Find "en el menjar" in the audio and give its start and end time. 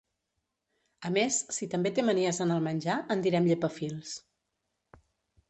2.47-2.97